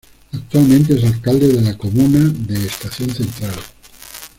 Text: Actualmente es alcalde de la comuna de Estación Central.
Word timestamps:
Actualmente 0.33 0.95
es 0.97 1.03
alcalde 1.03 1.47
de 1.49 1.61
la 1.61 1.77
comuna 1.77 2.27
de 2.33 2.65
Estación 2.65 3.13
Central. 3.13 3.53